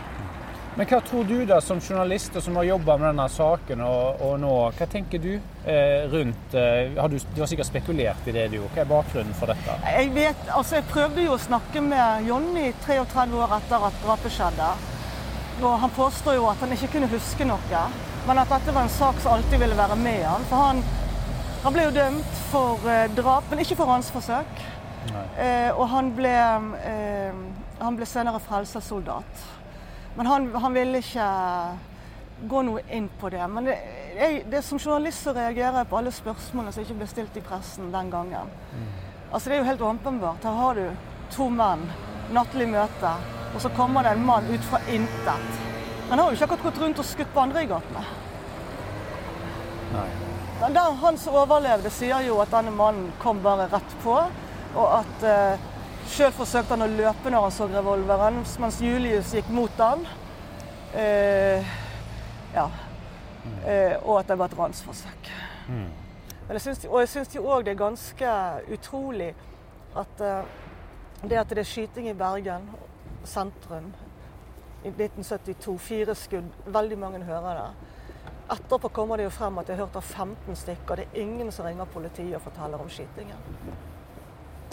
Men 0.79 0.87
hva 0.87 1.01
tror 1.03 1.25
du 1.27 1.41
da, 1.43 1.57
som 1.59 1.81
journalist 1.83 2.37
og 2.39 2.43
som 2.45 2.55
har 2.55 2.63
jobba 2.69 2.93
med 3.01 3.09
denne 3.09 3.25
saken 3.33 3.81
og, 3.83 4.21
og, 4.23 4.37
nå, 4.39 4.51
hva 4.77 4.85
tenker 4.87 5.19
du 5.19 5.33
eh, 5.33 6.05
rundt 6.07 6.55
eh, 6.55 6.93
har 6.95 7.11
du, 7.11 7.17
du, 7.19 7.41
har 7.41 7.49
sikkert 7.51 7.67
spekulert 7.67 8.29
i 8.31 8.35
det, 8.37 8.45
du. 8.53 8.61
Hva 8.61 8.85
er 8.85 8.87
bakgrunnen 8.87 9.35
for 9.35 9.51
dette? 9.51 9.75
Jeg 9.83 10.13
vet, 10.15 10.45
altså 10.55 10.77
jeg 10.77 10.87
prøvde 10.93 11.25
jo 11.25 11.35
å 11.35 11.41
snakke 11.49 11.83
med 11.83 12.29
Jonny 12.29 12.69
33 12.85 13.27
år 13.41 13.57
etter 13.57 13.89
at 13.89 13.99
drapet 14.05 14.37
skjedde. 14.37 14.71
Og 15.59 15.75
han 15.83 15.95
påstår 15.99 16.39
jo 16.39 16.47
at 16.47 16.63
han 16.63 16.77
ikke 16.77 16.93
kunne 16.95 17.11
huske 17.11 17.51
noe, 17.51 17.83
men 18.31 18.39
at 18.39 18.55
dette 18.55 18.79
var 18.79 18.87
en 18.87 18.97
sak 19.01 19.19
som 19.19 19.35
alltid 19.35 19.59
ville 19.59 19.83
være 19.83 19.99
med 19.99 20.23
han. 20.29 20.47
For 20.47 20.63
han, 20.69 20.83
han 21.67 21.75
ble 21.75 21.89
jo 21.89 21.95
dømt 21.99 22.43
for 22.55 22.87
eh, 22.87 23.09
drap, 23.19 23.51
men 23.51 23.67
ikke 23.67 23.81
for 23.83 23.91
ransforsøk. 23.91 24.67
Eh, 25.11 25.71
og 25.75 25.89
han 25.91 26.15
ble, 26.15 26.35
eh, 26.87 27.47
han 27.83 27.99
ble 27.99 28.07
senere 28.07 28.39
frelsessoldat. 28.47 29.49
Men 30.19 30.27
han, 30.27 30.55
han 30.55 30.73
ville 30.75 30.99
ikke 30.99 31.25
gå 32.51 32.61
noe 32.67 32.81
inn 32.91 33.05
på 33.21 33.29
det. 33.31 33.45
Men 33.47 33.69
det, 33.69 33.75
jeg, 34.17 34.41
det 34.51 34.59
som 34.67 34.75
journalist 34.75 35.23
så 35.23 35.31
reagerer 35.31 35.77
jeg 35.79 35.87
på 35.87 35.95
alle 35.95 36.11
spørsmålene 36.11 36.75
som 36.75 36.83
ikke 36.83 36.97
ble 36.99 37.07
stilt 37.07 37.37
i 37.39 37.43
pressen 37.45 37.87
den 37.93 38.09
gangen. 38.11 38.51
Mm. 38.73 38.89
Altså 39.29 39.47
Det 39.47 39.55
er 39.55 39.61
jo 39.61 39.69
helt 39.69 39.85
åpenbart. 39.93 40.43
Her 40.43 40.57
har 40.59 40.75
du 40.75 41.31
to 41.31 41.47
menn, 41.55 41.85
nattlig 42.35 42.67
møte, 42.67 43.13
og 43.53 43.63
så 43.63 43.71
kommer 43.79 44.03
det 44.03 44.11
en 44.17 44.27
mann 44.27 44.51
ut 44.51 44.67
fra 44.67 44.83
intet. 44.91 45.63
Han 46.09 46.19
har 46.19 46.27
jo 46.27 46.35
ikke 46.35 46.49
akkurat 46.49 46.67
gått 46.67 46.83
rundt 46.83 46.99
og 46.99 47.07
skutt 47.13 47.31
på 47.37 47.45
andre 47.45 47.63
i 47.63 47.71
gatene. 47.71 48.05
Nei. 49.93 50.07
Den 50.59 50.99
han 51.05 51.23
som 51.23 51.39
overlevde, 51.39 51.95
sier 51.95 52.27
jo 52.27 52.41
at 52.43 52.51
denne 52.51 52.75
mannen 52.75 53.13
kom 53.23 53.39
bare 53.45 53.71
rett 53.71 53.99
på, 54.03 54.19
og 54.75 54.87
at 54.99 55.23
uh, 55.23 55.68
Sjøl 56.09 56.31
forsøkte 56.33 56.73
han 56.73 56.83
å 56.83 56.89
løpe 56.89 57.29
når 57.29 57.45
han 57.45 57.53
så 57.53 57.67
revolveren, 57.69 58.41
mens 58.61 58.79
Julius 58.81 59.33
gikk 59.35 59.49
mot 59.53 59.81
han. 59.81 60.01
Eh, 60.97 61.73
ja. 62.55 62.65
Eh, 63.65 63.93
og 64.01 64.19
at 64.19 64.31
det 64.31 64.37
var 64.39 64.49
et 64.49 64.57
ransforsøk. 64.57 65.29
Mm. 65.69 65.89
og 66.49 66.99
jeg 66.99 67.09
syns 67.11 67.35
jo 67.35 67.43
òg 67.45 67.67
det 67.67 67.75
er 67.75 67.77
ganske 67.77 68.29
utrolig 68.73 69.27
at 70.01 70.21
eh, 70.25 70.47
det 71.21 71.37
at 71.37 71.51
det 71.51 71.61
er 71.61 71.67
skyting 71.67 72.07
i 72.09 72.15
Bergen 72.17 72.65
sentrum 73.23 73.91
i 74.83 74.87
1972, 74.87 75.77
fire 75.77 76.15
skudd, 76.15 76.49
veldig 76.65 76.97
mange 76.97 77.23
hører 77.27 77.61
det. 77.61 77.69
Etterpå 78.55 78.89
kommer 78.89 79.19
det 79.19 79.27
jo 79.27 79.35
frem 79.35 79.59
at 79.61 79.69
jeg 79.69 79.77
har 79.77 79.85
hørt 79.85 79.99
av 79.99 80.01
15 80.01 80.55
stykker. 80.55 80.95
Det 80.95 81.05
er 81.05 81.21
ingen 81.21 81.51
som 81.51 81.67
ringer 81.67 81.85
politiet 81.85 82.35
og 82.39 82.41
forteller 82.41 82.81
om 82.81 82.89
skytingen. 82.89 83.43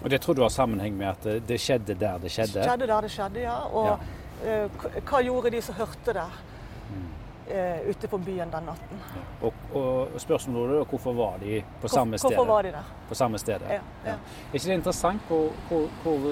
Og 0.06 0.10
Det 0.10 0.20
tror 0.22 0.34
du 0.34 0.42
har 0.42 0.48
sammenheng 0.54 0.94
med 0.94 1.08
at 1.08 1.24
det 1.48 1.56
skjedde 1.58 1.94
der 1.98 2.20
det 2.22 2.30
skjedde? 2.30 2.60
Det 2.60 2.66
skjedde 2.68 2.86
der 2.86 3.00
det 3.02 3.08
skjedde, 3.10 3.40
ja. 3.42 3.56
Og 3.74 3.88
ja. 3.88 3.96
Uh, 4.36 4.84
hva 5.08 5.22
gjorde 5.24 5.50
de 5.50 5.62
som 5.64 5.74
hørte 5.74 6.12
det 6.14 6.26
uh, 7.48 7.88
ute 7.88 8.10
på 8.12 8.20
byen 8.22 8.52
den 8.52 8.68
natten? 8.70 9.00
Ja. 9.16 9.24
Og, 9.48 9.58
og, 9.80 10.14
spørsmålet 10.22 10.76
er 10.78 10.86
hvorfor 10.92 11.16
var 11.18 11.42
de 11.42 11.58
på 11.82 11.90
samme 11.90 12.20
sted? 12.22 12.36
Hvorfor 12.36 12.52
var 12.52 12.68
de 12.68 12.72
der? 12.76 12.94
På 13.08 13.18
samme 13.18 13.42
sted. 13.42 13.66
Ja, 13.66 13.80
ja. 14.04 14.14
Er 14.14 14.54
ikke 14.54 14.68
det 14.68 14.78
interessant 14.78 15.26
hvor, 15.26 15.50
hvor, 15.68 15.90
hvor 16.04 16.30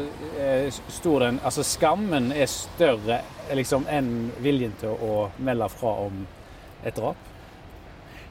stor 0.88 1.26
den 1.26 1.40
Altså 1.44 1.66
skammen 1.66 2.30
er 2.32 2.46
større 2.46 3.20
liksom, 3.58 3.90
enn 3.90 4.30
viljen 4.38 4.78
til 4.78 4.94
å 5.02 5.30
melde 5.42 5.72
fra 5.74 5.98
om 6.06 6.26
et 6.86 6.94
drap? 6.94 7.30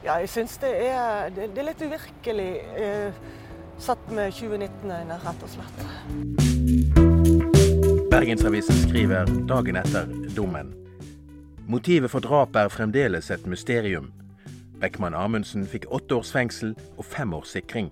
Ja, 0.04 0.22
jeg 0.24 0.32
syns 0.32 0.56
det, 0.64 0.72
det, 1.36 1.52
det 1.52 1.66
er 1.66 1.74
litt 1.74 1.84
uvirkelig. 1.84 2.52
Uh, 2.80 3.42
satt 3.78 4.10
med 4.10 4.32
2019-øyne, 4.32 5.18
rett 5.24 5.42
og 5.42 5.50
slett. 5.50 5.78
Bergensavisen 8.10 8.76
skriver 8.88 9.30
dagen 9.48 9.76
etter 9.76 10.06
dommen. 10.36 10.74
Motivet 11.66 12.10
for 12.12 12.20
drapet 12.20 12.56
er 12.60 12.68
fremdeles 12.72 13.30
et 13.30 13.46
mysterium. 13.46 14.12
Beckman 14.80 15.14
Amundsen 15.16 15.66
fikk 15.66 15.86
åtte 15.90 16.18
års 16.18 16.32
fengsel 16.34 16.74
og 16.98 17.04
fem 17.08 17.32
års 17.34 17.54
sikring. 17.56 17.90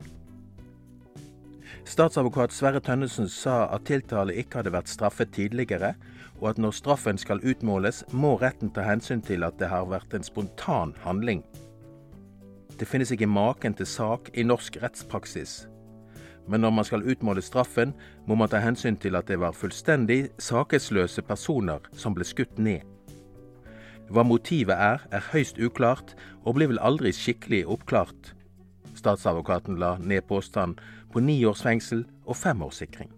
Statsadvokat 1.89 2.53
Sverre 2.55 2.81
Tønnesen 2.81 3.29
sa 3.29 3.65
at 3.75 3.89
tiltale 3.89 4.37
ikke 4.39 4.61
hadde 4.61 4.75
vært 4.75 4.93
straffet 4.93 5.33
tidligere, 5.35 5.95
og 6.39 6.53
at 6.53 6.61
når 6.63 6.77
straffen 6.79 7.19
skal 7.19 7.43
utmåles, 7.43 8.05
må 8.13 8.37
retten 8.39 8.71
ta 8.71 8.85
hensyn 8.87 9.23
til 9.23 9.43
at 9.47 9.59
det 9.59 9.71
har 9.73 9.91
vært 9.91 10.15
en 10.15 10.27
spontan 10.27 10.95
handling. 11.03 11.43
Det 12.79 12.89
finnes 12.89 13.11
ikke 13.15 13.27
maken 13.27 13.75
til 13.75 13.87
sak 13.87 14.31
i 14.35 14.47
norsk 14.47 14.79
rettspraksis. 14.83 15.72
Men 16.47 16.65
når 16.65 16.71
man 16.75 16.85
skal 16.85 17.05
utmåle 17.07 17.43
straffen, 17.43 17.93
må 18.27 18.35
man 18.35 18.51
ta 18.51 18.59
hensyn 18.63 18.97
til 18.97 19.17
at 19.17 19.29
det 19.31 19.39
var 19.41 19.55
fullstendig 19.57 20.33
sakesløse 20.43 21.23
personer 21.23 21.85
som 21.93 22.17
ble 22.17 22.27
skutt 22.27 22.59
ned. 22.59 22.83
Hva 24.13 24.25
motivet 24.27 24.77
er, 24.77 25.05
er 25.15 25.29
høyst 25.33 25.61
uklart, 25.63 26.17
og 26.45 26.59
blir 26.59 26.73
vel 26.73 26.83
aldri 26.83 27.15
skikkelig 27.15 27.63
oppklart. 27.71 28.35
Statsadvokaten 28.99 29.79
la 29.81 29.95
ned 30.03 30.27
påstand 30.29 30.83
på 31.13 31.23
ni 31.23 31.39
års 31.49 31.63
fengsel 31.65 32.05
og 32.27 32.37
fem 32.37 32.63
års 32.67 32.83
sikring. 32.83 33.09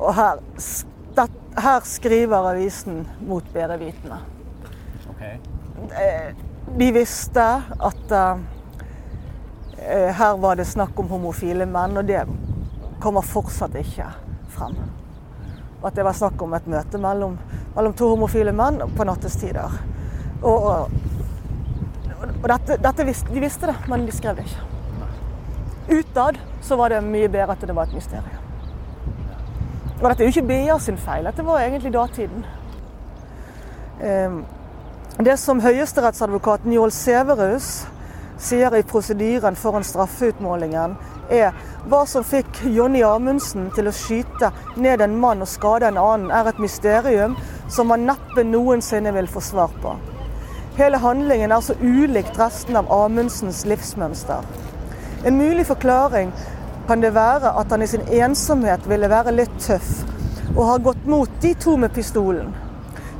Og 0.00 0.12
her, 0.16 0.42
her 1.60 1.88
skriver 1.88 2.50
avisen 2.52 3.04
mot 3.28 3.46
bedre 3.54 3.78
vitende. 3.80 4.20
Okay. 5.14 5.38
Eh, 5.96 6.34
de 6.78 6.92
visste 6.94 7.44
at 7.80 8.12
uh, 8.14 8.40
her 9.80 10.36
var 10.36 10.56
det 10.56 10.68
snakk 10.68 10.98
om 11.00 11.08
homofile 11.08 11.66
menn, 11.66 11.96
og 11.96 12.08
det 12.08 12.24
kommer 13.00 13.24
fortsatt 13.24 13.76
ikke 13.80 14.08
frem. 14.52 14.76
At 15.84 15.96
det 15.96 16.04
var 16.04 16.16
snakk 16.16 16.42
om 16.44 16.52
et 16.54 16.66
møte 16.68 17.00
mellom, 17.00 17.38
mellom 17.76 17.94
to 17.96 18.10
homofile 18.12 18.52
menn 18.52 18.82
på 18.96 19.06
nattestider. 19.08 19.78
Og, 20.42 20.66
og, 20.66 20.90
og 22.42 22.46
dette, 22.52 22.76
dette 22.82 23.08
visste, 23.08 23.32
de 23.32 23.40
visste 23.42 23.70
det, 23.70 23.76
men 23.88 24.04
de 24.04 24.14
skrev 24.14 24.36
det 24.36 24.46
ikke. 24.48 24.68
Utad 25.90 26.38
så 26.62 26.76
var 26.76 26.92
det 26.92 27.00
mye 27.04 27.28
bedre 27.28 27.56
at 27.56 27.66
det 27.66 27.76
var 27.76 27.88
et 27.88 27.96
mysterium. 27.96 28.46
Og 30.00 30.06
dette 30.08 30.22
er 30.22 30.28
jo 30.28 30.34
ikke 30.34 30.48
BA 30.48 30.78
sin 30.80 31.00
feil, 31.00 31.26
dette 31.28 31.44
var 31.44 31.64
egentlig 31.64 31.92
datiden. 31.92 32.44
Um, 34.00 34.42
det 35.20 35.36
som 35.36 35.60
høyesterettsadvokaten 35.60 36.70
Njål 36.72 36.92
Severus 36.96 37.82
sier 38.40 38.76
i 38.76 38.82
prosedyren 38.82 39.56
foran 39.56 39.84
straffeutmålingen, 39.84 40.96
er 41.30 41.52
hva 41.88 42.02
som 42.08 42.24
fikk 42.26 42.62
Jonny 42.64 43.02
Amundsen 43.06 43.68
til 43.76 43.88
å 43.88 43.94
skyte 43.94 44.50
ned 44.80 45.04
en 45.04 45.18
mann 45.20 45.44
og 45.44 45.50
skade 45.50 45.88
en 45.90 46.00
annen, 46.00 46.30
er 46.32 46.48
et 46.50 46.62
mysterium 46.62 47.36
som 47.70 47.90
man 47.92 48.06
neppe 48.08 48.44
noensinne 48.44 49.12
vil 49.14 49.28
få 49.30 49.42
svar 49.44 49.74
på. 49.82 49.94
Hele 50.78 50.98
handlingen 51.02 51.52
er 51.52 51.60
så 51.60 51.76
ulikt 51.80 52.38
resten 52.40 52.78
av 52.80 52.90
Amundsens 52.92 53.64
livsmønster. 53.68 54.46
En 55.24 55.36
mulig 55.36 55.66
forklaring 55.68 56.32
kan 56.88 57.04
det 57.04 57.12
være 57.14 57.52
at 57.60 57.70
han 57.70 57.82
i 57.84 57.90
sin 57.90 58.06
ensomhet 58.08 58.88
ville 58.88 59.10
være 59.10 59.36
litt 59.36 59.60
tøff, 59.60 59.90
og 60.56 60.64
har 60.66 60.82
gått 60.88 61.06
mot 61.06 61.30
de 61.42 61.52
to 61.54 61.76
med 61.76 61.92
pistolen. 61.94 62.54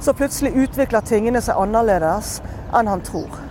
Så 0.01 0.17
plutselig 0.17 0.57
utvikler 0.57 1.05
tingene 1.07 1.43
seg 1.45 1.61
annerledes 1.61 2.39
enn 2.75 2.89
han 2.89 3.05
tror. 3.05 3.50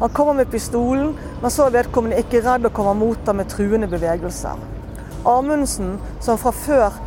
Han 0.00 0.08
kommer 0.14 0.34
med 0.34 0.50
pistolen, 0.50 1.14
men 1.42 1.50
så 1.50 1.66
er 1.66 1.74
vedkommende 1.74 2.20
ikke 2.22 2.42
redd 2.44 2.66
og 2.68 2.74
kommer 2.76 2.94
mot 2.94 3.26
ham 3.26 3.40
med 3.40 3.50
truende 3.50 3.88
bevegelser. 3.90 4.60
Amundsen, 5.26 5.96
som 6.22 6.38
fra 6.38 6.52
før 6.54 7.00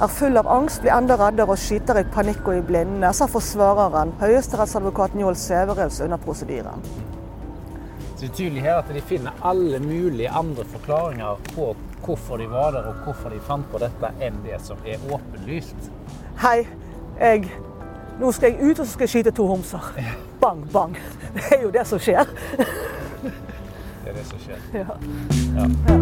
er 0.00 0.14
full 0.14 0.40
av 0.40 0.48
angst, 0.48 0.80
blir 0.80 0.94
enda 0.94 1.18
reddere 1.20 1.52
og 1.52 1.60
skyter 1.60 2.00
i 2.00 2.06
panikk 2.14 2.48
og 2.48 2.56
i 2.56 2.64
blinde, 2.64 3.12
sa 3.12 3.28
forsvareren, 3.28 4.14
høyesterettsadvokaten 4.22 5.20
Njål 5.20 5.36
Sæverøds 5.36 6.00
under 6.06 6.24
prosedyren. 6.24 6.88
Det 8.18 8.30
er 8.30 8.34
tydelig 8.34 8.64
her 8.64 8.80
at 8.80 8.88
de 8.94 9.04
finner 9.04 9.36
alle 9.46 9.78
mulige 9.82 10.30
andre 10.30 10.64
forklaringer 10.72 11.38
på 11.52 11.74
hvorfor 12.06 12.40
de 12.40 12.48
var 12.50 12.72
der 12.74 12.88
og 12.88 13.04
hvorfor 13.04 13.30
de 13.30 13.44
fant 13.44 13.68
på 13.70 13.78
dette, 13.82 14.10
enn 14.24 14.40
det 14.46 14.56
som 14.64 14.80
er 14.88 15.02
åpenlyst. 15.12 15.90
Hei, 16.40 16.62
jeg 17.20 17.50
Nå 18.18 18.32
skal 18.34 18.50
jeg 18.50 18.70
ut 18.70 18.78
og 18.80 18.86
så 18.86 18.92
skal 18.92 19.06
jeg 19.06 19.12
skyte 19.12 19.30
to 19.30 19.46
homser. 19.46 19.92
Bang, 20.42 20.64
bang. 20.72 20.96
Det 21.34 21.44
er 21.54 21.62
jo 21.62 21.70
det 21.70 21.86
som 21.86 22.00
skjer. 22.02 22.26
Det 23.22 24.10
er 24.10 24.16
det 24.16 24.24
som 24.26 24.38
skjer. 24.42 24.58
Ja. 24.74 24.86
Ja. 25.54 25.66
Ja. 25.86 25.96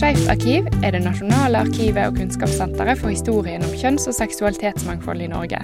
Skeivt 0.00 0.30
arkiv 0.32 0.66
er 0.82 0.94
det 0.96 1.02
nasjonale 1.04 1.60
arkivet 1.60 2.08
og 2.08 2.16
kunnskapssenteret 2.16 2.98
for 2.98 3.12
historien 3.12 3.62
om 3.62 3.74
kjønns- 3.76 4.08
og 4.08 4.16
seksualitetsmangfold 4.16 5.22
i 5.22 5.28
Norge. 5.30 5.60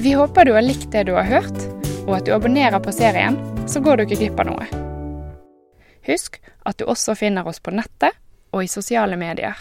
Vi 0.00 0.14
håper 0.16 0.48
du 0.48 0.54
har 0.56 0.64
likt 0.64 0.88
det 0.94 1.04
du 1.06 1.12
har 1.14 1.28
hørt, 1.28 1.58
og 2.08 2.16
at 2.16 2.26
du 2.26 2.32
abonnerer 2.34 2.80
på 2.82 2.94
serien, 2.96 3.36
så 3.68 3.82
går 3.84 4.00
du 4.00 4.06
ikke 4.06 4.18
glipp 4.24 4.40
av 4.40 4.48
noe. 4.48 4.66
Husk 6.08 6.40
at 6.66 6.80
du 6.80 6.88
også 6.88 7.14
finner 7.14 7.46
oss 7.46 7.60
på 7.60 7.70
nettet 7.76 8.16
og 8.50 8.64
i 8.64 8.70
sosiale 8.70 9.16
medier. 9.16 9.56